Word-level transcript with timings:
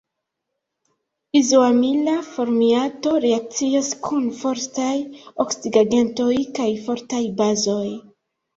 Izoamila 1.39 2.15
formiato 2.29 3.13
reakcias 3.27 3.93
kun 4.09 4.27
fortaj 4.41 4.97
oksidigagentoj 5.47 6.33
kaj 6.59 6.69
fortaj 6.91 7.25
bazoj. 7.45 7.89